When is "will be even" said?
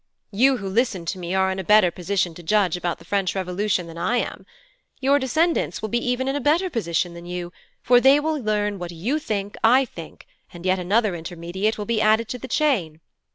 5.83-6.27